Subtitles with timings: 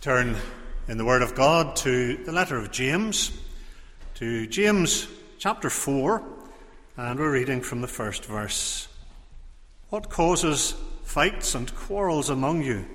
[0.00, 0.36] turn
[0.88, 3.32] in the Word of God to the letter of James,
[4.14, 6.22] to James chapter 4,
[6.96, 8.88] and we're reading from the first verse.
[9.88, 10.74] What causes
[11.04, 12.86] fights and quarrels among you?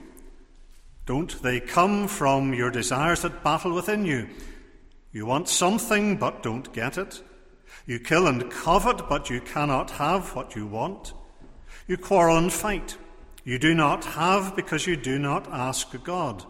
[1.05, 4.29] Don't they come from your desires that battle within you?
[5.11, 7.21] You want something but don't get it.
[7.85, 11.13] You kill and covet, but you cannot have what you want.
[11.87, 12.95] You quarrel and fight.
[13.43, 16.45] You do not have because you do not ask God.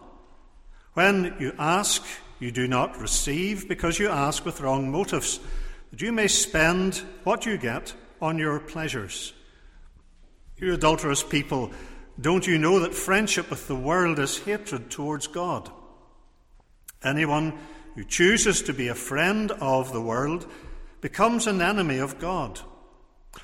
[0.94, 2.02] When you ask,
[2.38, 5.40] you do not receive because you ask with wrong motives,
[5.90, 9.32] that you may spend what you get on your pleasures.
[10.56, 11.70] You adulterous people,
[12.20, 15.70] don't you know that friendship with the world is hatred towards God?
[17.02, 17.58] Anyone
[17.94, 20.46] who chooses to be a friend of the world
[21.00, 22.60] becomes an enemy of God.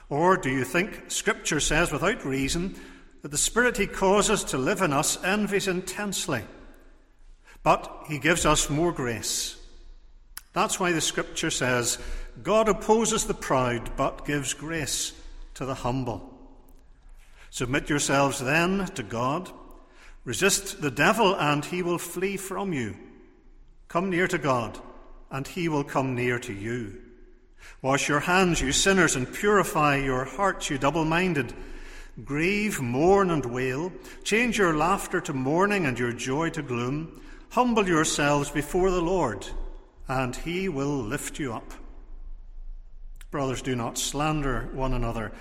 [0.09, 2.77] Or do you think Scripture says without reason
[3.23, 6.45] that the Spirit He causes to live in us envies intensely?
[7.69, 9.55] But he gives us more grace.
[10.55, 11.99] That's why the scripture says,
[12.43, 15.13] God opposes the proud, but gives grace
[15.52, 16.33] to the humble.
[17.51, 19.51] Submit yourselves then to God.
[20.25, 22.97] Resist the devil, and he will flee from you.
[23.88, 24.80] Come near to God,
[25.30, 26.99] and he will come near to you.
[27.82, 31.53] Wash your hands, you sinners, and purify your hearts, you double minded.
[32.25, 33.93] Grieve, mourn, and wail.
[34.25, 37.21] Change your laughter to mourning and your joy to gloom.
[37.51, 39.46] Humble yourselves before the Lord,
[40.07, 41.73] and he will lift you up.
[43.30, 45.32] Brothers, do not slander one another.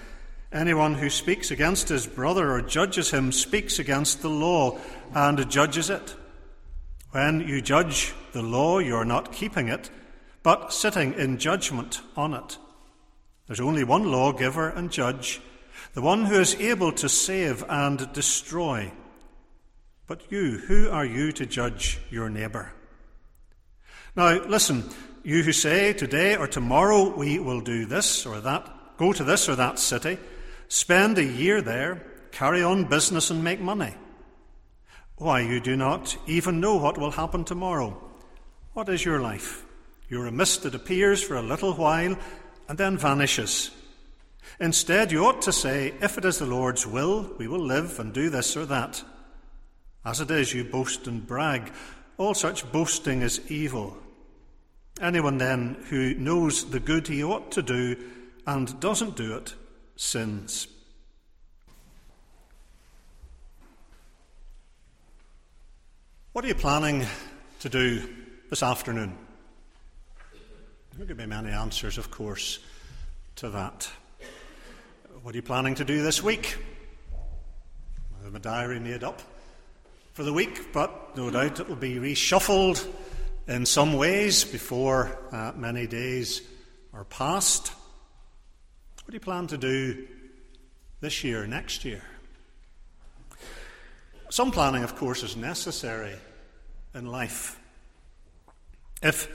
[0.51, 4.77] Anyone who speaks against his brother or judges him speaks against the law
[5.13, 6.15] and judges it.
[7.11, 9.89] When you judge the law, you are not keeping it,
[10.43, 12.57] but sitting in judgment on it.
[13.47, 15.41] There's only one lawgiver and judge,
[15.93, 18.91] the one who is able to save and destroy.
[20.07, 22.71] But you, who are you to judge your neighbour?
[24.15, 24.89] Now, listen,
[25.23, 29.49] you who say, today or tomorrow we will do this or that, go to this
[29.49, 30.17] or that city,
[30.69, 33.93] spend a year there, carry on business and make money.
[35.17, 38.01] Why, you do not even know what will happen tomorrow.
[38.73, 39.65] What is your life?
[40.07, 42.15] You're a mist that appears for a little while
[42.69, 43.71] and then vanishes.
[44.59, 48.13] Instead, you ought to say, if it is the Lord's will, we will live and
[48.13, 49.03] do this or that.
[50.07, 51.69] As it is, you boast and brag.
[52.17, 53.97] All such boasting is evil.
[55.01, 57.97] Anyone then who knows the good he ought to do
[58.47, 59.53] and doesn't do it
[59.97, 60.69] sins.
[66.31, 67.05] What are you planning
[67.59, 68.07] to do
[68.49, 69.17] this afternoon?
[70.95, 72.59] There could be many answers, of course,
[73.35, 73.89] to that.
[75.21, 76.57] What are you planning to do this week?
[78.17, 79.21] I have my diary made up
[80.17, 82.83] for the week, but no doubt it will be reshuffled
[83.47, 86.41] in some ways before uh, many days
[86.91, 87.67] are past.
[89.03, 90.07] What do you plan to do
[91.01, 92.01] this year, next year?
[94.31, 96.15] Some planning, of course, is necessary
[96.95, 97.59] in life.
[99.03, 99.27] If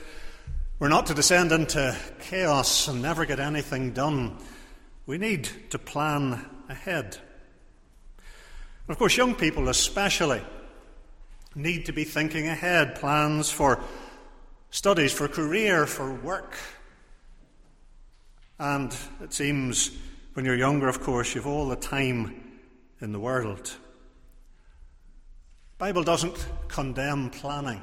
[0.79, 4.35] we're not to descend into chaos and never get anything done,
[5.05, 7.19] we need to plan ahead.
[8.89, 10.41] Of course, young people especially
[11.55, 13.79] need to be thinking ahead, plans for
[14.69, 16.55] studies, for career, for work.
[18.59, 19.91] And it seems
[20.33, 22.59] when you're younger, of course, you've all the time
[23.01, 23.65] in the world.
[23.65, 23.77] The
[25.77, 27.81] Bible doesn't condemn planning.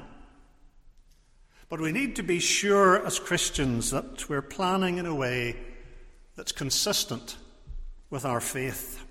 [1.69, 5.55] But we need to be sure as Christians that we're planning in a way
[6.35, 7.37] that's consistent
[8.09, 9.05] with our faith.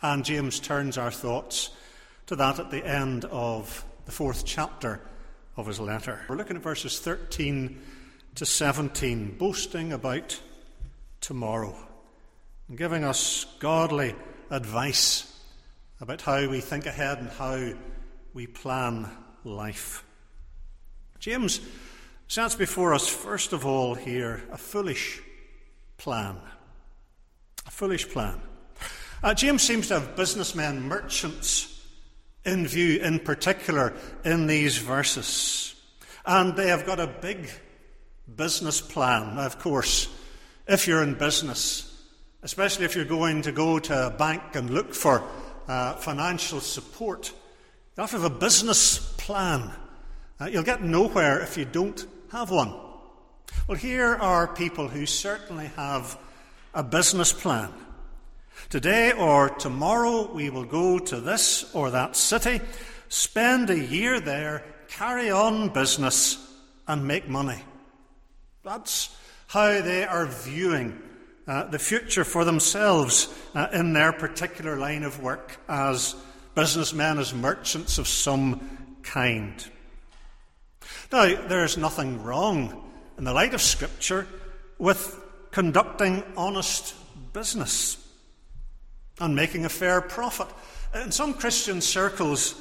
[0.00, 1.70] And James turns our thoughts
[2.32, 4.98] to that at the end of the fourth chapter
[5.58, 6.22] of his letter.
[6.30, 7.78] We're looking at verses 13
[8.36, 10.40] to 17, boasting about
[11.20, 11.76] tomorrow
[12.68, 14.14] and giving us godly
[14.48, 15.42] advice
[16.00, 17.74] about how we think ahead and how
[18.32, 19.10] we plan
[19.44, 20.02] life.
[21.18, 21.60] James
[22.28, 25.20] sets before us, first of all, here a foolish
[25.98, 26.38] plan.
[27.66, 28.40] A foolish plan.
[29.22, 31.71] Uh, James seems to have businessmen, merchants,
[32.44, 33.92] in view, in particular,
[34.24, 35.74] in these verses.
[36.24, 37.50] And they have got a big
[38.36, 39.36] business plan.
[39.36, 40.08] Now, of course,
[40.66, 41.88] if you're in business,
[42.42, 45.22] especially if you're going to go to a bank and look for
[45.68, 47.32] uh, financial support,
[47.96, 49.70] you have to have a business plan.
[50.40, 52.72] Uh, you'll get nowhere if you don't have one.
[53.68, 56.18] Well, here are people who certainly have
[56.74, 57.70] a business plan.
[58.72, 62.58] Today or tomorrow we will go to this or that city,
[63.10, 66.38] spend a year there, carry on business,
[66.88, 67.60] and make money.
[68.64, 69.14] That's
[69.48, 70.98] how they are viewing
[71.46, 76.16] uh, the future for themselves uh, in their particular line of work as
[76.54, 79.66] businessmen, as merchants of some kind.
[81.12, 84.26] Now, there's nothing wrong in the light of Scripture
[84.78, 85.20] with
[85.50, 86.94] conducting honest
[87.34, 88.01] business
[89.20, 90.48] and making a fair profit.
[90.94, 92.54] In some Christian circles,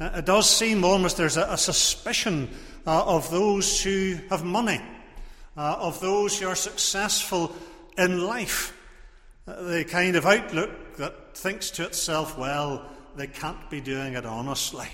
[0.00, 2.50] uh, it does seem almost there's a, suspicion
[2.86, 4.80] uh, of those who have money,
[5.56, 7.54] uh, of those who are successful
[7.96, 8.76] in life.
[9.46, 14.88] The kind of outlook that thinks to itself, well, they can't be doing it honestly.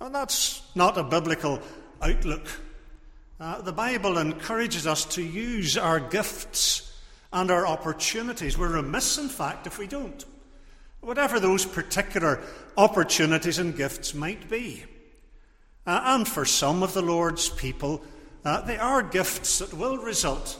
[0.00, 1.60] And that's not a biblical
[2.00, 2.46] outlook.
[3.40, 6.87] Uh, the Bible encourages us to use our gifts
[7.32, 8.56] and our opportunities.
[8.56, 10.24] We're remiss, in fact, if we don't.
[11.00, 12.40] Whatever those particular
[12.76, 14.84] opportunities and gifts might be.
[15.86, 18.02] Uh, and for some of the Lord's people,
[18.44, 20.58] uh, they are gifts that will result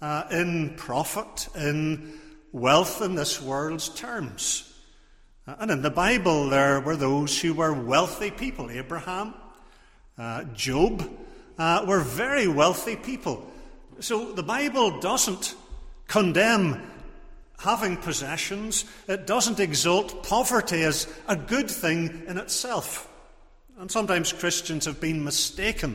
[0.00, 2.18] uh, in profit, in
[2.52, 4.66] wealth in this world's terms.
[5.46, 8.70] Uh, and in the Bible, there were those who were wealthy people.
[8.70, 9.34] Abraham,
[10.18, 11.08] uh, Job
[11.58, 13.50] uh, were very wealthy people.
[14.00, 15.54] So the Bible doesn't
[16.10, 16.82] condemn
[17.60, 23.08] having possessions, it doesn't exalt poverty as a good thing in itself.
[23.78, 25.94] And sometimes Christians have been mistaken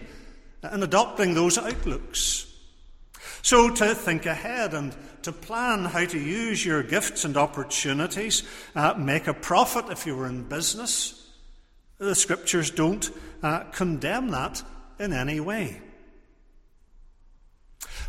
[0.72, 2.48] in adopting those outlooks.
[3.42, 8.94] So, to think ahead and to plan how to use your gifts and opportunities, uh,
[8.98, 11.30] make a profit if you were in business,
[11.98, 13.12] the scriptures don't
[13.44, 14.64] uh, condemn that
[14.98, 15.82] in any way.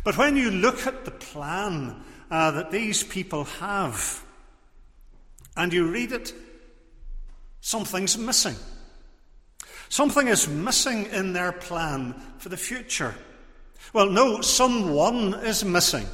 [0.07, 2.01] But when you look at the plan
[2.31, 4.23] uh, that these people have
[5.57, 6.33] and you read it,
[7.59, 8.55] something's missing.
[9.89, 13.15] Something is missing in their plan for the future.
[13.91, 16.05] Well, no, someone is missing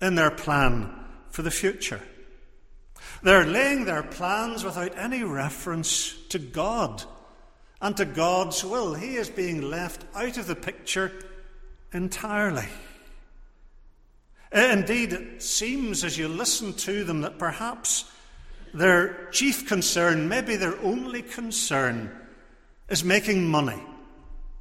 [0.00, 0.94] in their plan
[1.28, 2.00] for the future.
[3.22, 7.04] They're laying their plans without any reference to God
[7.82, 8.94] and to God's will.
[8.94, 11.12] He is being left out of the picture
[11.92, 12.68] entirely.
[14.52, 18.10] Indeed, it seems as you listen to them that perhaps
[18.74, 22.10] their chief concern, maybe their only concern,
[22.88, 23.80] is making money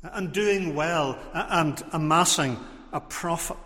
[0.03, 2.57] and doing well and amassing
[2.93, 3.57] a profit.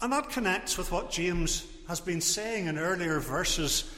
[0.00, 3.90] And that connects with what James has been saying in earlier verses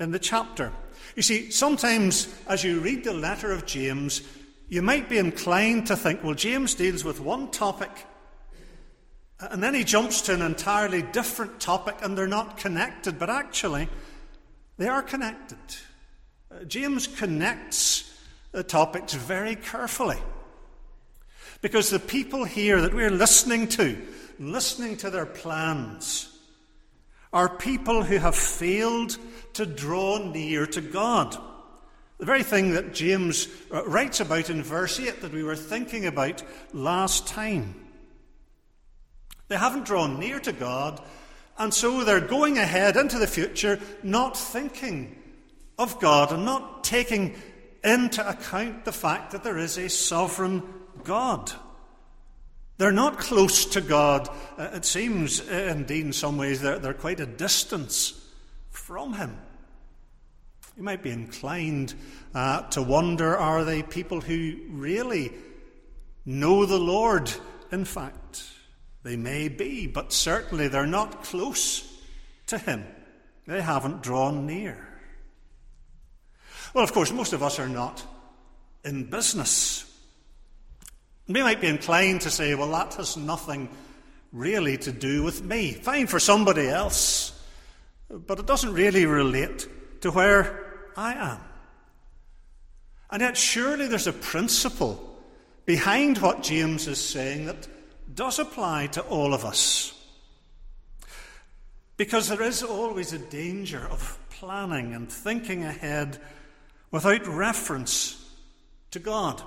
[0.00, 0.72] in the chapter.
[1.14, 4.22] You see, sometimes as you read the letter of James,
[4.74, 7.90] you might be inclined to think, well, James deals with one topic,
[9.38, 13.88] and then he jumps to an entirely different topic, and they're not connected, but actually,
[14.76, 15.58] they are connected.
[16.50, 20.18] Uh, James connects the topics very carefully.
[21.60, 23.96] Because the people here that we're listening to,
[24.40, 26.36] listening to their plans,
[27.32, 29.16] are people who have failed
[29.52, 31.38] to draw near to God.
[32.18, 36.06] The very thing that James uh, writes about in verse 8 that we were thinking
[36.06, 37.74] about last time.
[39.48, 41.02] They haven't drawn near to God,
[41.58, 45.16] and so they're going ahead into the future not thinking
[45.78, 47.34] of God and not taking
[47.82, 50.62] into account the fact that there is a sovereign
[51.02, 51.52] God.
[52.78, 54.28] They're not close to God.
[54.58, 58.20] Uh, it seems, uh, indeed, in some ways, they're, they're quite a distance
[58.70, 59.36] from Him.
[60.76, 61.94] You might be inclined
[62.34, 65.32] uh, to wonder are they people who really
[66.24, 67.32] know the Lord?
[67.70, 68.42] In fact,
[69.04, 71.88] they may be, but certainly they're not close
[72.48, 72.84] to Him.
[73.46, 74.88] They haven't drawn near.
[76.72, 78.02] Well, of course, most of us are not
[78.84, 79.88] in business.
[81.28, 83.68] We might be inclined to say, well, that has nothing
[84.32, 85.72] really to do with me.
[85.72, 87.40] Fine for somebody else,
[88.10, 89.68] but it doesn't really relate
[90.00, 90.63] to where
[90.96, 91.40] I am.
[93.10, 95.22] And yet, surely there's a principle
[95.64, 97.68] behind what James is saying that
[98.12, 99.92] does apply to all of us.
[101.96, 106.18] Because there is always a danger of planning and thinking ahead
[106.90, 108.20] without reference
[108.90, 109.42] to God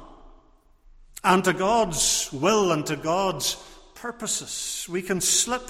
[1.23, 3.55] and to God's will and to God's
[3.95, 4.87] purposes.
[4.89, 5.69] We can slip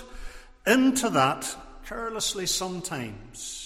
[0.65, 1.55] into that
[1.85, 3.56] carelessly sometimes.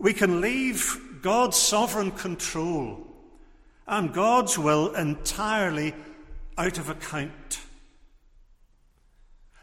[0.00, 3.06] We can leave God's sovereign control
[3.86, 5.94] and God's will entirely
[6.56, 7.60] out of account.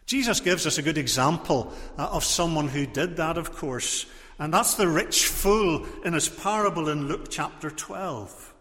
[0.06, 4.06] Jesus gives us a good example uh, of someone who did that, of course,
[4.39, 8.53] And that's the rich fool in his parable in Luke chapter 12.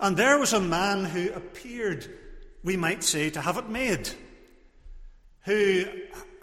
[0.00, 2.06] And there was a man who appeared,
[2.62, 4.10] we might say, to have it made,
[5.44, 5.86] who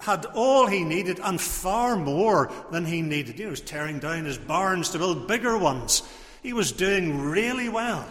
[0.02, 3.38] had all he needed and far more than he needed.
[3.38, 6.04] He was tearing down his barns to build bigger ones.
[6.42, 8.08] He was doing really well.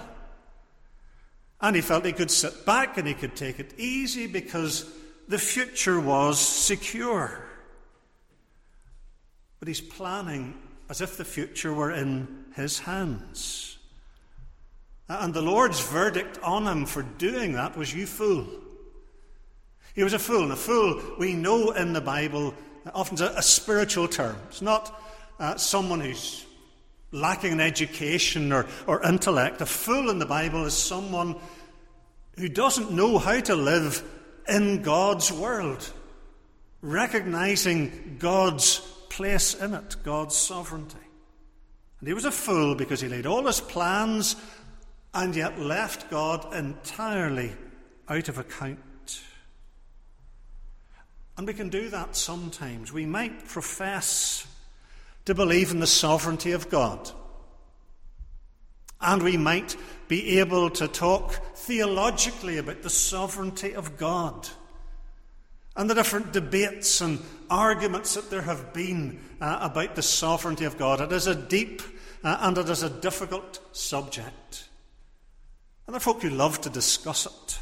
[1.60, 4.90] And he felt he could sit back and he could take it easy because
[5.28, 7.44] the future was secure.
[9.58, 10.54] But he's planning
[10.88, 13.78] as if the future were in his hands.
[15.08, 18.46] And the Lord's verdict on him for doing that was, You fool.
[19.94, 20.44] He was a fool.
[20.44, 22.54] And a fool, we know in the Bible,
[22.94, 24.36] often a, a spiritual term.
[24.48, 25.00] It's not
[25.38, 26.44] uh, someone who's
[27.12, 29.60] lacking in education or, or intellect.
[29.60, 31.36] A fool in the Bible is someone
[32.38, 34.02] who doesn't know how to live
[34.48, 35.92] in God's world,
[36.80, 38.78] recognizing God's
[39.08, 40.96] place in it, God's sovereignty.
[41.98, 44.36] And he was a fool because he laid all his plans
[45.12, 47.52] and yet left God entirely
[48.08, 48.78] out of account.
[51.40, 52.92] And we can do that sometimes.
[52.92, 54.46] We might profess
[55.24, 57.10] to believe in the sovereignty of God.
[59.00, 59.74] And we might
[60.06, 64.50] be able to talk theologically about the sovereignty of God
[65.76, 67.18] and the different debates and
[67.48, 71.00] arguments that there have been uh, about the sovereignty of God.
[71.00, 71.80] It is a deep
[72.22, 74.68] uh, and it is a difficult subject.
[75.86, 77.60] And there are folk who love to discuss it.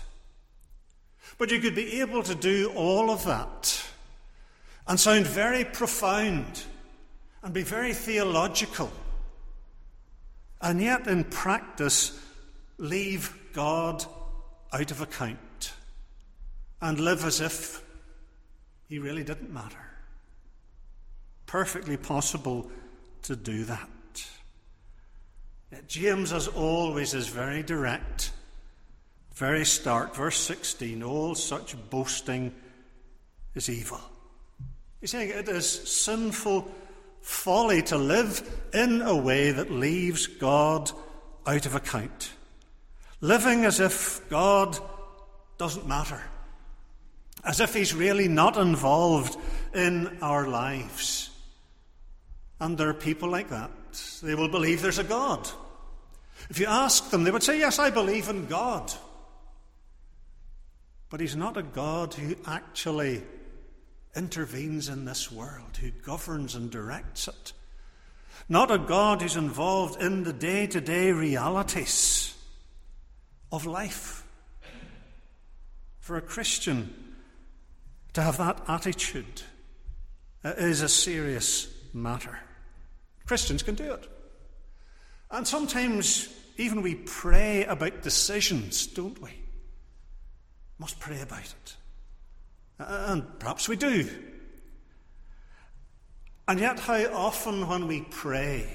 [1.39, 3.85] But you could be able to do all of that
[4.87, 6.65] and sound very profound
[7.43, 8.91] and be very theological,
[10.61, 12.21] and yet in practice
[12.79, 14.05] leave God
[14.73, 15.73] out of account
[16.81, 17.85] and live as if
[18.89, 19.85] he really didn't matter.
[21.47, 22.71] Perfectly possible
[23.23, 23.89] to do that.
[25.87, 28.33] James, as always, is very direct,
[29.39, 30.17] very stark.
[30.17, 32.53] Verse 16 all such boasting
[33.55, 34.01] is evil.
[35.01, 36.69] He's saying it is sinful
[37.23, 38.43] folly to live
[38.75, 40.91] in a way that leaves God
[41.47, 42.33] out of account.
[43.21, 44.77] Living as if God
[45.57, 46.21] doesn't matter,
[47.45, 49.37] as if He's really not involved
[49.73, 51.31] in our lives.
[52.59, 53.71] And there are people like that.
[54.21, 55.49] They will believe there's a God.
[56.51, 58.93] If you ask them, they would say, Yes, I believe in God.
[61.11, 63.23] But He's not a God who actually
[64.15, 67.53] intervenes in this world, who governs and directs it.
[68.49, 72.35] Not a God who's involved in the day to day realities
[73.53, 74.25] of life.
[76.01, 77.17] For a Christian
[78.15, 79.43] to have that attitude
[80.45, 82.39] is a serious matter.
[83.27, 84.09] Christians can do it.
[85.31, 89.31] And sometimes even we pray about decisions, don't we?
[90.79, 91.77] Must pray about it.
[92.79, 94.09] And perhaps we do.
[96.47, 98.67] And yet, how often when we pray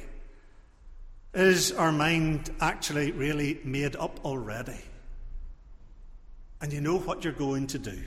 [1.34, 4.80] is our mind actually really made up already?
[6.62, 8.00] And you know what you're going to do.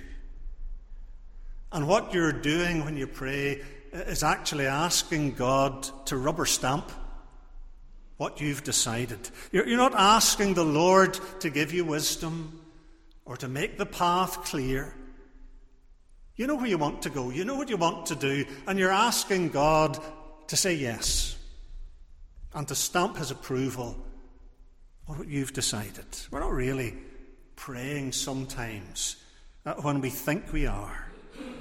[1.73, 3.63] And what you're doing when you pray
[3.93, 6.93] is actually asking God to rubber stamp
[8.19, 9.31] what you've decided.
[9.53, 12.61] You're not asking the Lord to give you wisdom
[13.27, 14.95] or to make the path clear.
[16.37, 18.79] You know where you want to go, you know what you want to do, and
[18.79, 19.99] you're asking God
[20.49, 21.37] to say yes
[22.55, 23.97] and to stamp his approval
[25.09, 26.07] on what you've decided.
[26.31, 26.95] We're not really
[27.57, 29.17] praying sometimes
[29.81, 31.11] when we think we are,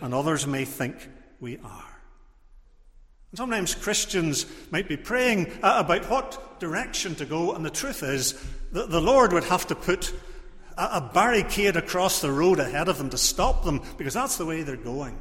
[0.01, 2.01] and others may think we are.
[3.31, 8.33] And sometimes Christians might be praying about what direction to go, and the truth is
[8.71, 10.13] that the Lord would have to put
[10.77, 14.63] a barricade across the road ahead of them to stop them because that's the way
[14.63, 15.17] they're going.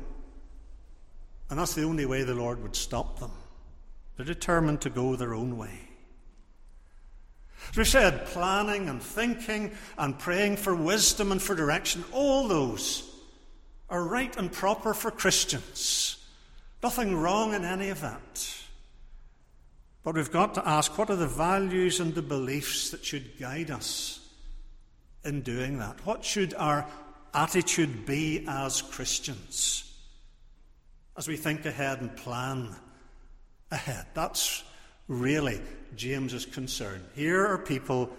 [1.51, 3.31] And that's the only way the Lord would stop them.
[4.17, 5.89] They're determined to go their own way.
[7.71, 13.11] As we said, planning and thinking and praying for wisdom and for direction, all those
[13.89, 16.17] are right and proper for Christians.
[16.83, 18.55] Nothing wrong in any of that.
[20.03, 23.71] But we've got to ask what are the values and the beliefs that should guide
[23.71, 24.24] us
[25.25, 26.05] in doing that?
[26.07, 26.87] What should our
[27.33, 29.93] attitude be as Christians
[31.17, 32.75] as we think ahead and plan
[33.71, 34.07] ahead?
[34.15, 34.65] That's
[35.09, 35.61] really
[35.97, 37.05] James's concern.
[37.15, 38.11] Here are people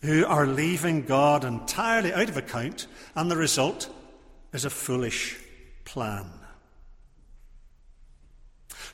[0.00, 3.88] who are leaving God entirely out of account, and the result
[4.52, 5.36] is a foolish
[5.84, 6.26] plan.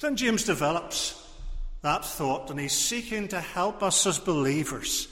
[0.01, 1.21] Then James develops
[1.83, 5.09] that thought, and he's seeking to help us as believers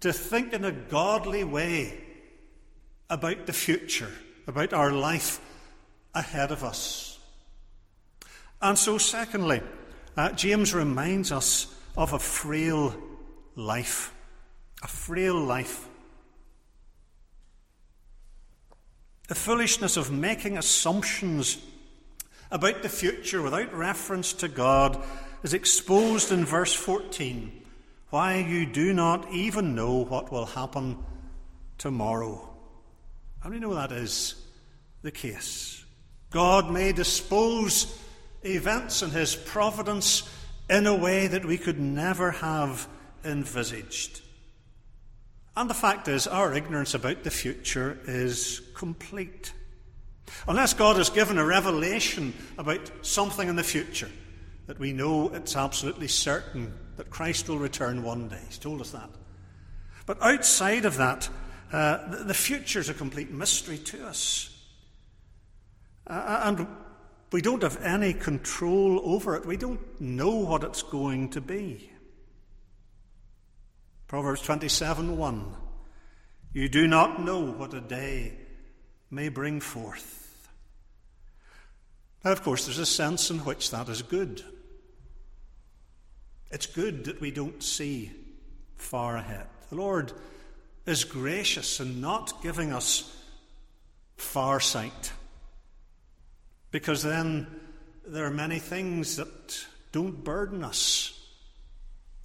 [0.00, 1.98] to think in a godly way
[3.08, 4.10] about the future,
[4.46, 5.40] about our life
[6.14, 7.18] ahead of us.
[8.62, 9.62] And so, secondly,
[10.16, 12.94] uh, James reminds us of a frail
[13.56, 14.14] life.
[14.82, 15.88] A frail life.
[19.28, 21.58] The foolishness of making assumptions
[22.50, 25.02] about the future without reference to God
[25.42, 27.59] is exposed in verse 14.
[28.10, 30.98] Why you do not even know what will happen
[31.78, 32.48] tomorrow.
[33.42, 34.34] And we know that is
[35.02, 35.84] the case.
[36.30, 37.98] God may dispose
[38.42, 40.28] events in His providence
[40.68, 42.88] in a way that we could never have
[43.24, 44.20] envisaged.
[45.56, 49.52] And the fact is, our ignorance about the future is complete.
[50.46, 54.10] Unless God has given a revelation about something in the future,
[54.66, 58.38] that we know it's absolutely certain that Christ will return one day.
[58.46, 59.08] He's told us that.
[60.04, 61.30] But outside of that,
[61.72, 64.54] uh, the future is a complete mystery to us.
[66.06, 66.66] Uh, and
[67.32, 69.46] we don't have any control over it.
[69.46, 71.90] We don't know what it's going to be.
[74.06, 75.54] Proverbs 27 1.
[76.52, 78.34] You do not know what a day
[79.10, 80.50] may bring forth.
[82.22, 84.44] Now, of course, there's a sense in which that is good.
[86.50, 88.10] It's good that we don't see
[88.76, 89.46] far ahead.
[89.68, 90.12] The Lord
[90.84, 93.16] is gracious in not giving us
[94.16, 95.12] far sight.
[96.70, 97.46] Because then
[98.06, 101.16] there are many things that don't burden us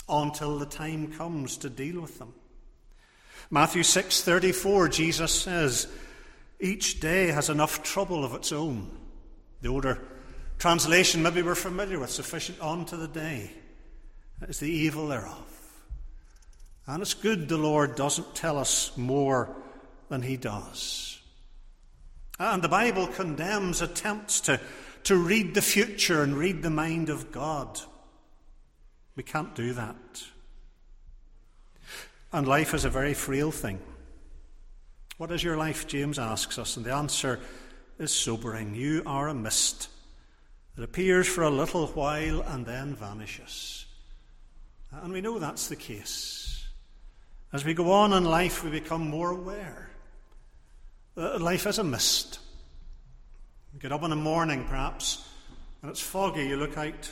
[0.07, 2.33] until the time comes to deal with them.
[3.51, 5.87] Matthew 6:34 Jesus says,
[6.59, 8.89] each day has enough trouble of its own.
[9.61, 9.99] The older
[10.57, 13.51] translation maybe we're familiar with, sufficient unto the day
[14.41, 15.43] is the evil thereof.
[16.87, 19.55] And it's good the Lord doesn't tell us more
[20.09, 21.19] than he does.
[22.37, 24.59] And the Bible condemns attempts to,
[25.05, 27.79] to read the future and read the mind of God.
[29.15, 30.23] We can't do that.
[32.31, 33.79] And life is a very frail thing.
[35.17, 35.87] What is your life?
[35.87, 37.39] James asks us, and the answer
[37.97, 38.75] is sobering.
[38.75, 39.87] You are a mist
[40.75, 43.84] that appears for a little while and then vanishes.
[44.93, 46.67] Uh, and we know that's the case.
[47.53, 49.89] As we go on in life, we become more aware
[51.15, 52.39] that life is a mist.
[53.73, 55.27] You get up in the morning, perhaps,
[55.81, 56.47] and it's foggy.
[56.47, 57.11] You look out,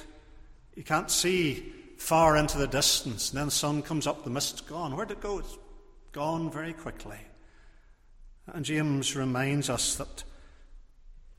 [0.75, 4.61] you can't see far into the distance, and then the sun comes up, the mist's
[4.61, 4.95] gone.
[4.95, 5.39] Where'd it go?
[5.39, 5.57] It's
[6.11, 7.19] gone very quickly.
[8.47, 10.23] And James reminds us that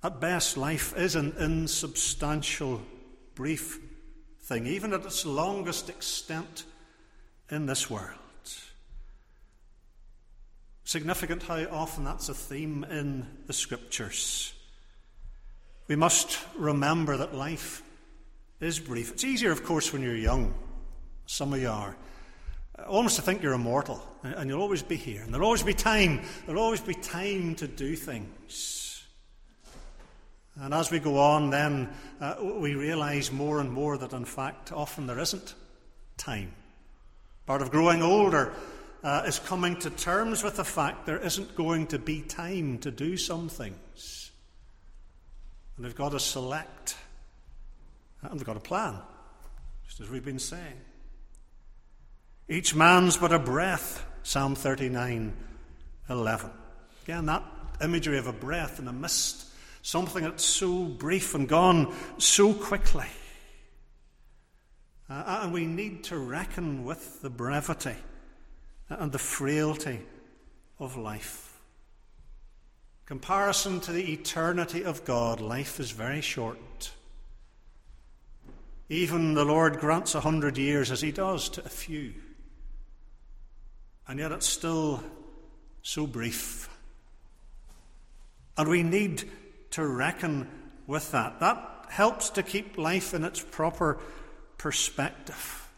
[0.03, 2.81] at best life is an insubstantial,
[3.35, 3.79] brief
[4.45, 6.65] thing, even at its longest extent
[7.51, 8.19] in this world.
[10.85, 14.53] Significant how often that's a theme in the scriptures.
[15.89, 17.83] We must remember that life
[18.61, 19.13] is brief.
[19.13, 20.55] It's easier, of course, when you're young.
[21.27, 21.97] Some of you are.
[22.87, 25.23] Almost to think you're immortal and you'll always be here.
[25.23, 26.23] And there'll always be time.
[26.47, 28.84] There'll always be time to do things.
[30.57, 31.89] And as we go on, then
[32.21, 35.55] uh, we realize more and more that, in fact, often there isn't
[36.17, 36.53] time.
[37.47, 38.53] Part of growing older
[39.03, 42.91] uh, is coming to terms with the fact there isn't going to be time to
[42.91, 44.31] do some things.
[45.77, 46.97] And we've got to select
[48.23, 48.97] and we've got a plan,
[49.87, 50.81] just as we've been saying.
[52.49, 55.35] Each man's but a breath, Psalm 39
[56.09, 56.51] 11.
[57.05, 57.43] Again, that
[57.83, 59.47] imagery of a breath and a mist,
[59.85, 63.07] something that's so brief and gone so quickly.
[65.11, 67.95] Uh, and we need to reckon with the brevity
[68.89, 70.01] and the frailty
[70.79, 71.61] of life.
[73.05, 76.91] Comparison to the eternity of God, life is very short.
[78.89, 82.15] Even the Lord grants a hundred years, as He does to a few.
[84.09, 85.05] And yet it's still
[85.83, 86.71] so brief.
[88.57, 89.25] And we need
[89.75, 90.49] to reckon
[90.87, 91.41] with that.
[91.41, 93.99] That helps to keep life in its proper
[94.57, 95.69] perspective.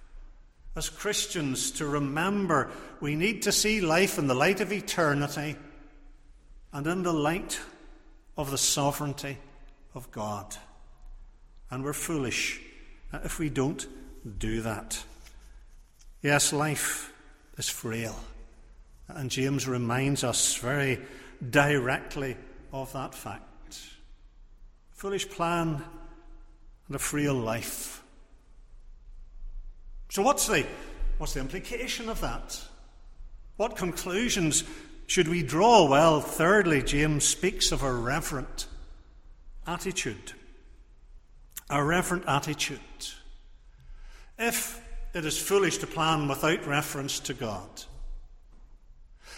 [0.77, 5.57] As Christians, to remember we need to see life in the light of eternity
[6.75, 7.59] and in the light
[8.37, 9.39] of the sovereignty
[9.95, 10.55] of God.
[11.71, 12.61] And we're foolish
[13.15, 13.87] uh, if we don't
[14.39, 15.03] do that.
[16.21, 17.15] Yes, life
[17.57, 18.19] is frail.
[19.09, 21.01] And James reminds us very
[21.49, 22.37] directly
[22.73, 23.43] of that fact.
[24.97, 25.83] Foolish plan
[26.87, 28.03] and a frail life.
[30.09, 30.67] So, what's the,
[31.19, 32.59] what's the implication of that?
[33.59, 34.65] What conclusions
[35.07, 35.87] should we draw?
[35.87, 38.67] Well, thirdly, James speaks of a reverent
[39.67, 40.33] attitude.
[41.69, 42.81] A reverent attitude.
[44.39, 44.83] If
[45.13, 47.69] it is foolish to plan without reference to God,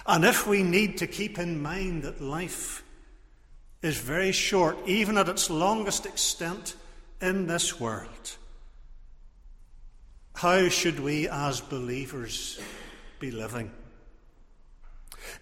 [0.06, 2.84] and if we need to keep in mind that life
[3.82, 6.74] is very short, even at its longest extent
[7.20, 8.36] in this world,
[10.34, 12.60] how should we as believers
[13.18, 13.70] be living?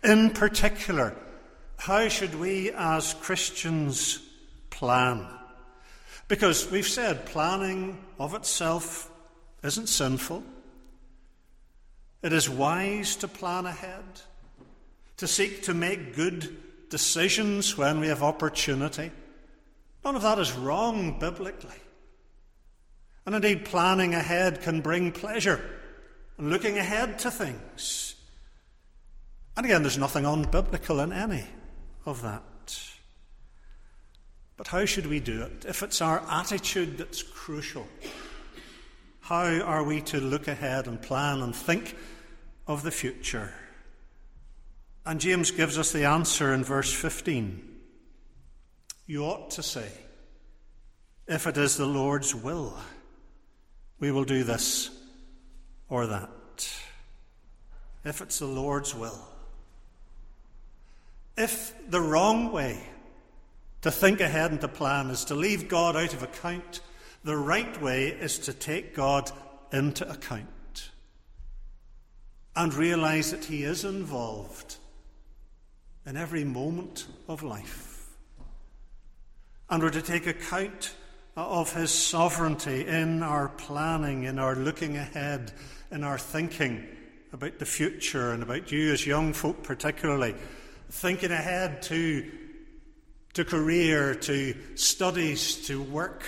[0.03, 1.15] In particular,
[1.79, 4.21] how should we as Christians
[4.71, 5.27] plan?
[6.29, 9.11] Because we've said planning of itself
[9.63, 10.43] isn't sinful.
[12.23, 14.05] It is wise to plan ahead,
[15.19, 16.57] to seek to make good
[16.89, 19.11] decisions when we have opportunity.
[20.05, 21.75] None of that is wrong biblically.
[23.25, 25.61] And indeed, planning ahead can bring pleasure
[26.39, 28.15] and looking ahead to things.
[29.57, 31.45] And again, there's nothing unbiblical in any
[32.05, 32.43] of that.
[34.57, 35.65] But how should we do it?
[35.67, 37.87] If it's our attitude that's crucial,
[39.21, 41.97] how are we to look ahead and plan and think
[42.67, 43.53] of the future?
[45.07, 47.63] And James gives us the answer in verse 15.
[49.07, 49.89] You ought to say,
[51.29, 52.77] if it is the Lord's will,
[54.01, 54.91] we will do this
[55.89, 56.29] or that.
[58.05, 59.29] If it's the Lord's will.
[61.37, 62.83] If the wrong way
[63.83, 66.81] to think ahead and to plan is to leave God out of account,
[67.23, 69.31] the right way is to take God
[69.73, 70.91] into account
[72.57, 74.79] and realize that He is involved
[76.07, 78.09] in every moment of life.
[79.69, 80.95] And we're to take account
[81.37, 85.53] of His sovereignty in our planning, in our looking ahead,
[85.91, 86.87] in our thinking
[87.33, 90.35] about the future and about you as young folk, particularly,
[90.91, 92.31] thinking ahead to,
[93.35, 96.25] to career, to studies, to work.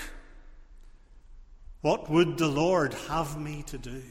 [1.81, 4.03] What would the Lord have me to do?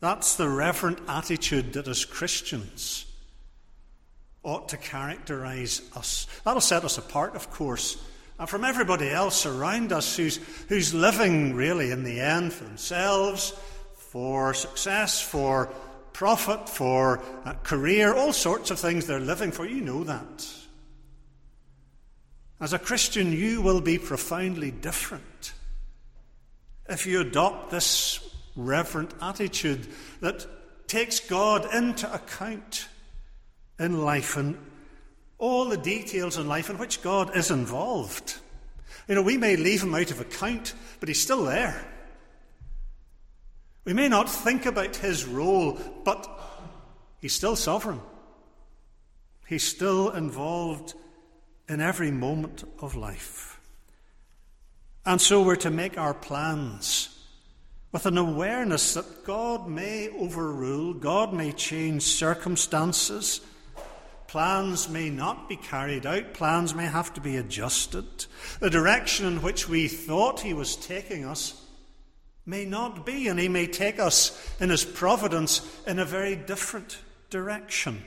[0.00, 3.06] That's the reverent attitude that as Christians
[4.42, 6.26] ought to characterize us.
[6.44, 7.96] That'll set us apart, of course,
[8.38, 13.52] and from everybody else around us who's, who's living really in the end for themselves,
[13.94, 15.66] for success, for
[16.12, 19.66] profit, for a career, all sorts of things they're living for.
[19.66, 20.52] You know that.
[22.60, 25.52] As a Christian, you will be profoundly different
[26.88, 28.20] if you adopt this
[28.54, 29.86] reverent attitude
[30.20, 30.46] that
[30.86, 32.86] takes God into account
[33.82, 34.56] in life and
[35.38, 38.36] all the details in life in which God is involved.
[39.08, 41.84] You know, we may leave him out of account, but he's still there.
[43.84, 46.28] We may not think about his role, but
[47.20, 48.00] he's still sovereign.
[49.48, 50.94] He's still involved
[51.68, 53.60] in every moment of life.
[55.04, 57.08] And so we're to make our plans
[57.90, 63.40] with an awareness that God may overrule, God may change circumstances
[64.32, 68.24] Plans may not be carried out, plans may have to be adjusted.
[68.60, 71.62] The direction in which we thought He was taking us
[72.46, 76.96] may not be, and He may take us in His providence in a very different
[77.28, 78.02] direction.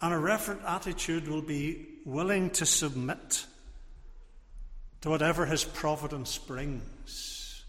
[0.00, 3.46] And a reverent attitude will be willing to submit
[5.00, 7.64] to whatever His providence brings.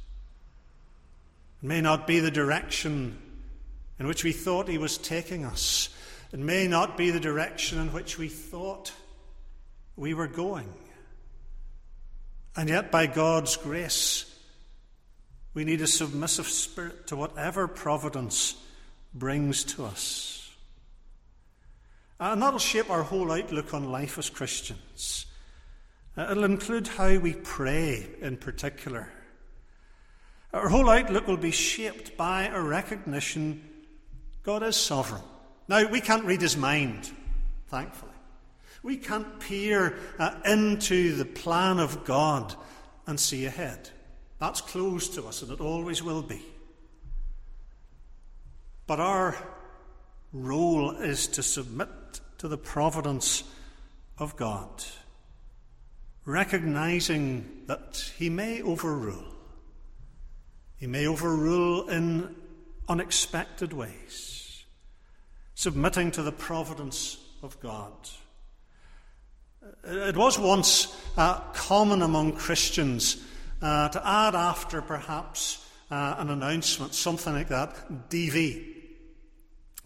[1.64, 3.18] It may not be the direction
[3.98, 5.90] in which we thought He was taking us.
[6.34, 8.92] It may not be the direction in which we thought
[9.96, 10.74] we were going.
[12.56, 14.26] And yet, by God's grace,
[15.54, 18.56] we need a submissive spirit to whatever providence
[19.14, 20.52] brings to us.
[22.20, 25.28] Uh, and that'll shape our whole outlook on life as Christians.
[26.18, 29.08] Uh, it'll include how we pray in particular.
[30.52, 33.70] Our whole outlook will be shaped by a recognition
[34.42, 35.22] God is sovereign.
[35.68, 37.10] Now, we can't read his mind,
[37.68, 38.12] thankfully.
[38.82, 42.54] We can't peer uh, into the plan of God
[43.08, 43.90] and see ahead.
[44.40, 46.42] That's closed to us, and it always will be.
[48.88, 49.38] But our
[50.34, 51.90] role is to submit
[52.40, 53.44] to the providence
[54.18, 54.84] of God,
[56.26, 59.24] recognizing that He may overrule.
[60.76, 62.36] He may overrule in
[62.90, 64.43] unexpected ways
[65.64, 67.94] submitting to the providence of God.
[69.86, 73.24] It was once uh, common among Christians
[73.62, 78.76] uh, to add after perhaps uh, an announcement something like that DV,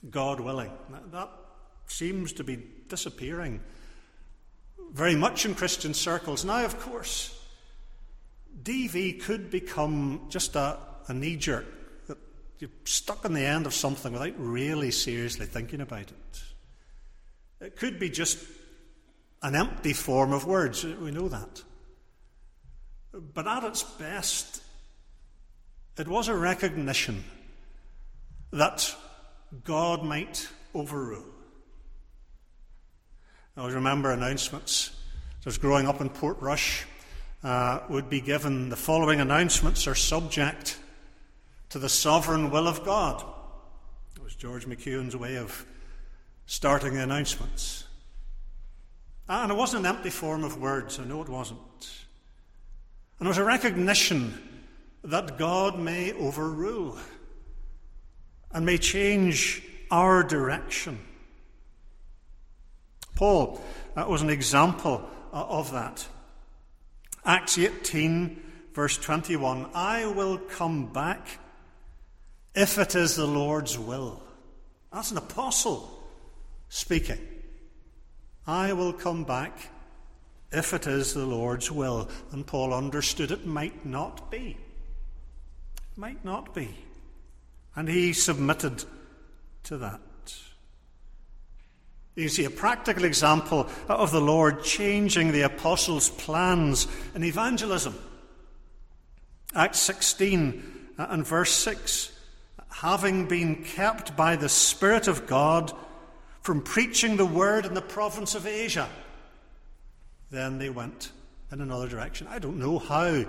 [0.10, 0.72] God willing.
[1.12, 1.30] That
[1.86, 3.62] seems to be disappearing
[4.94, 6.44] very much in Christian circles.
[6.44, 7.40] Now, of course,
[8.63, 11.68] DV could become just a, a knee jerk
[12.60, 16.41] you're stuck on the end of something without really seriously thinking about it.
[17.60, 18.38] It could be just
[19.41, 20.84] an empty form of words.
[20.84, 21.63] We know that.
[23.13, 24.62] But at its best,
[25.98, 27.24] it was a recognition
[28.52, 28.96] that
[29.63, 31.26] God might overrule.
[33.56, 34.91] I remember announcements.
[35.46, 36.84] I was growing up in Portrush,
[37.43, 40.78] uh, would be given the following announcements are subject
[41.69, 43.23] to the sovereign will of God.
[44.15, 45.65] It was George McEwen's way of
[46.45, 47.84] starting the announcements.
[49.30, 51.60] And it wasn't an empty form of words, I know it wasn't.
[53.19, 54.62] And it was a recognition
[55.03, 56.97] that God may overrule
[58.51, 60.99] and may change our direction.
[63.15, 63.62] Paul
[63.95, 66.08] uh, was an example uh, of that.
[67.25, 68.41] Acts 18,
[68.73, 71.27] verse 21 I will come back
[72.58, 74.20] if it is the Lord's will.
[74.91, 76.04] That's an apostle
[76.70, 77.20] speaking.
[78.48, 79.70] I will come back
[80.52, 82.10] if it is the Lord's will.
[82.32, 84.58] And Paul understood it might not be.
[85.78, 86.76] It might not be.
[87.76, 88.84] And he submitted
[89.65, 90.02] to that.
[92.15, 97.93] You see a practical example of the Lord changing the apostles' plans in evangelism.
[99.54, 100.63] Acts 16
[100.98, 102.16] and verse 6
[102.78, 105.74] having been kept by the Spirit of God
[106.42, 108.88] from preaching the word in the province of Asia.
[110.30, 111.12] Then they went
[111.52, 112.28] in another direction.
[112.30, 113.26] I don't know how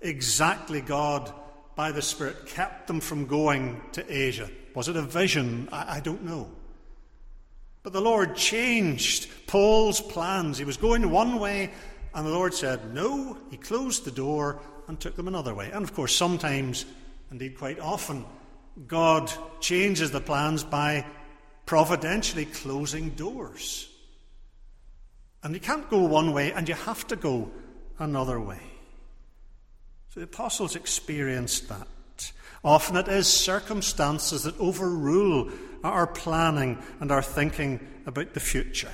[0.00, 1.32] exactly God,
[1.76, 4.50] by the Spirit, kept them from going to Asia.
[4.74, 5.68] Was it a vision?
[5.70, 6.50] I, I don't know.
[7.84, 10.58] But the Lord changed Paul's plans.
[10.58, 11.70] He was going one way,
[12.12, 13.38] and the Lord said no.
[13.52, 15.70] He closed the door and took them another way.
[15.70, 16.86] And of course, sometimes,
[17.30, 18.24] indeed quite often,
[18.86, 21.04] God changes the plans by
[21.66, 23.88] providentially closing doors.
[25.42, 27.50] And you can't go one way and you have to go
[27.98, 28.60] another way.
[30.10, 31.86] So the apostles experienced that.
[32.64, 35.50] Often it is circumstances that overrule
[35.82, 38.90] our planning and our thinking about the future.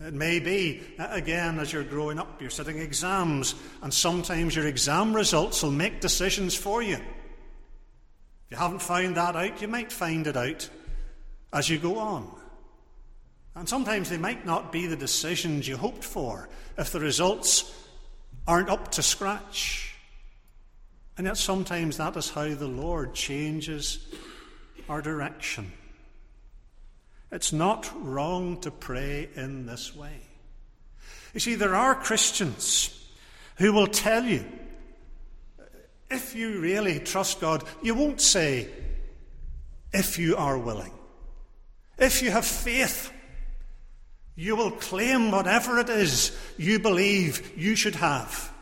[0.00, 4.66] It may be, uh, again, as you're growing up, you're sitting exams, and sometimes your
[4.66, 6.98] exam results will make decisions for you.
[8.52, 10.68] You haven't found that out, you might find it out
[11.54, 12.30] as you go on.
[13.54, 17.74] And sometimes they might not be the decisions you hoped for if the results
[18.46, 19.94] aren't up to scratch.
[21.16, 24.06] And yet, sometimes that is how the Lord changes
[24.86, 25.72] our direction.
[27.30, 30.20] It's not wrong to pray in this way.
[31.32, 33.02] You see, there are Christians
[33.56, 34.44] who will tell you
[36.12, 38.68] if you really trust God, you won't say,
[39.92, 40.92] if you are willing.
[41.98, 43.12] If you have faith,
[44.34, 48.52] you will claim whatever it is you believe you should have.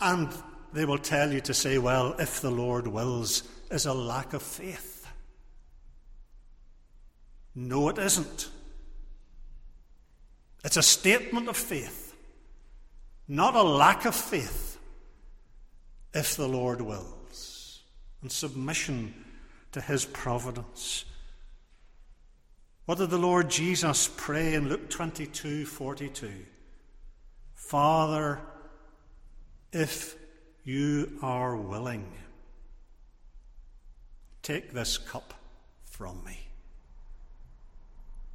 [0.00, 0.28] And
[0.72, 4.42] they will tell you to say, well, if the Lord wills, is a lack of
[4.42, 5.06] faith.
[7.54, 8.50] No, it isn't.
[10.64, 12.14] It's a statement of faith,
[13.28, 14.71] not a lack of faith,
[16.14, 17.80] if the Lord wills,
[18.20, 19.14] and submission
[19.72, 21.04] to his providence.
[22.84, 26.30] What did the Lord Jesus pray in Luke 22 42?
[27.54, 28.40] Father,
[29.72, 30.16] if
[30.64, 32.06] you are willing,
[34.42, 35.32] take this cup
[35.84, 36.38] from me.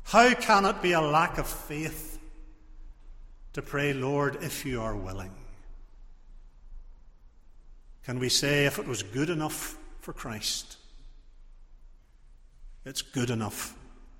[0.03, 2.17] How can it be a lack of faith
[3.53, 5.33] to pray, Lord, if you are willing?
[8.07, 10.77] Can we say, if it was good enough for Christ,
[12.85, 13.75] it's good enough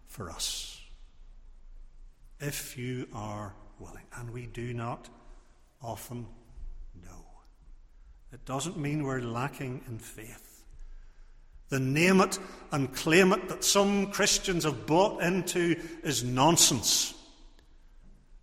[0.08, 0.82] for us.
[2.42, 4.04] If you are willing.
[4.18, 5.08] And we do not
[5.82, 6.28] often
[7.02, 7.26] know.
[8.34, 10.66] It doesn't mean we're lacking in faith.
[11.70, 12.38] The name it
[12.74, 17.14] and claim it that some Christians have bought into is nonsense.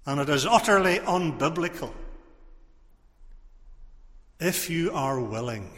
[0.06, 1.92] And it is utterly unbiblical.
[4.40, 5.70] If you are willing,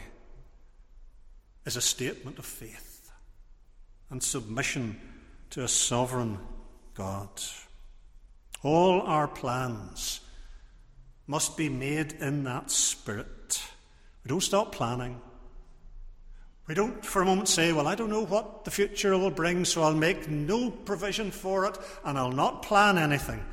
[1.67, 3.11] is a statement of faith
[4.09, 4.97] and submission
[5.49, 6.39] to a sovereign
[6.93, 7.29] God.
[8.63, 10.21] All our plans
[11.27, 13.61] must be made in that spirit.
[14.23, 15.21] We don't stop planning.
[16.67, 19.65] We don't for a moment say, Well, I don't know what the future will bring,
[19.65, 23.43] so I'll make no provision for it and I'll not plan anything.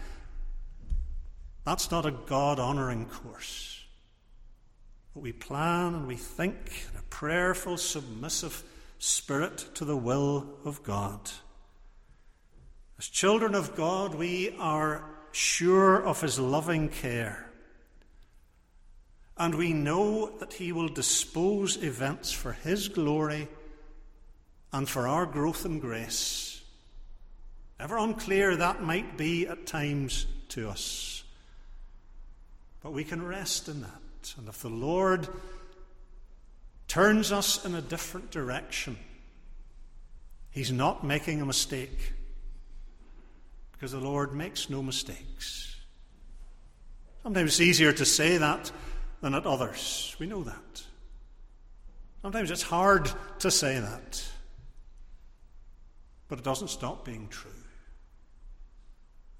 [1.65, 3.84] That's not a God honouring course.
[5.15, 8.65] We plan and we think in a prayerful, submissive
[8.99, 11.31] spirit to the will of God.
[12.99, 17.49] As children of God, we are sure of His loving care.
[19.37, 23.49] And we know that He will dispose events for His glory
[24.73, 26.61] and for our growth and grace.
[27.79, 31.23] Ever unclear that might be at times to us.
[32.83, 34.04] But we can rest in that.
[34.39, 35.29] And if the Lord
[36.89, 38.97] turns us in a different direction,
[40.51, 42.13] He's not making a mistake.
[43.73, 45.77] Because the Lord makes no mistakes.
[47.25, 48.71] Sometimes it's easier to say that
[49.21, 50.15] than at others.
[50.19, 50.83] We know that.
[52.23, 53.11] Sometimes it's hard
[53.41, 54.25] to say that.
[56.29, 57.51] But it doesn't stop being true.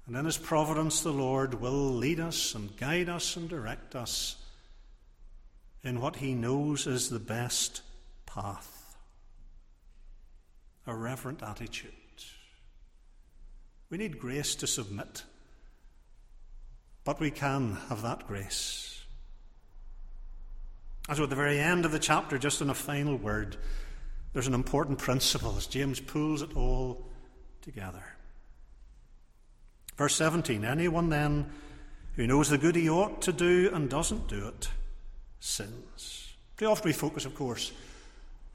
[0.05, 4.35] And in His providence, the Lord will lead us and guide us and direct us
[5.85, 7.81] in what He knows is the best
[8.25, 8.97] path.
[10.87, 11.91] A reverent attitude.
[13.89, 15.23] We need grace to submit,
[17.03, 19.03] but we can have that grace.
[21.07, 23.57] And so at the very end of the chapter, just in a final word,
[24.33, 27.05] there's an important principle as James pulls it all
[27.61, 28.03] together.
[29.97, 31.51] Verse 17 Anyone then
[32.15, 34.69] who knows the good he ought to do and doesn't do it
[35.45, 36.33] sins.
[36.57, 37.71] Too often we focus, of course,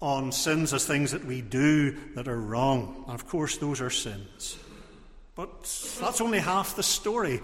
[0.01, 3.05] on sins as things that we do that are wrong.
[3.07, 4.59] And of course, those are sins.
[5.37, 5.63] But
[6.01, 7.41] that's only half the story.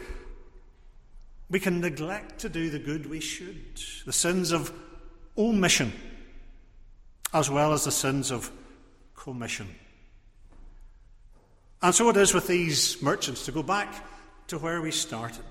[1.48, 3.80] We can neglect to do the good we should.
[4.04, 4.72] The sins of
[5.38, 5.92] omission,
[7.32, 8.50] as well as the sins of
[9.14, 9.68] commission.
[11.82, 13.94] And so it is with these merchants to go back
[14.48, 15.44] to where we started.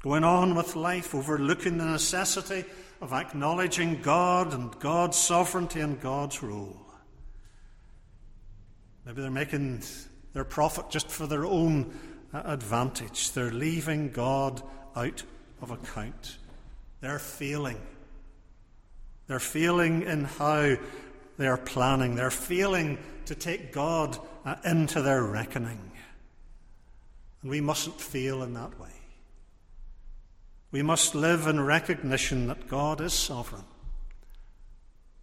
[0.00, 2.64] Going on with life, overlooking the necessity
[3.00, 6.76] of acknowledging God and God's sovereignty and God's rule.
[9.04, 9.82] Maybe they're making
[10.32, 11.98] their profit just for their own
[12.32, 13.32] advantage.
[13.32, 14.62] They're leaving God
[14.94, 15.22] out
[15.62, 16.38] of account.
[17.00, 17.80] They're failing
[19.28, 20.76] they're failing in how
[21.36, 22.16] they are planning.
[22.16, 25.92] They're failing to take God uh, into their reckoning.
[27.42, 28.88] And we mustn't fail in that way.
[30.70, 33.64] We must live in recognition that God is sovereign.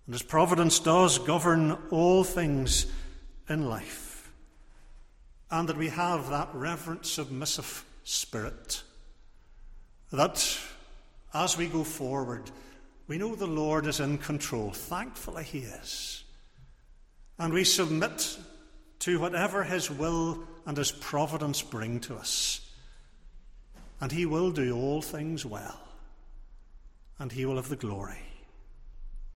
[0.05, 2.88] And His providence does govern all things
[3.47, 4.31] in life.
[5.51, 8.81] And that we have that reverent, submissive spirit.
[10.12, 10.60] That
[11.34, 12.49] as we go forward,
[13.08, 14.71] we know the Lord is in control.
[14.71, 16.23] Thankfully, He is.
[17.38, 18.38] And we submit
[18.99, 22.62] to whatever His will and His providence bring to us.
[24.01, 25.79] And He will do all things well.
[27.19, 28.25] And He will have the glory.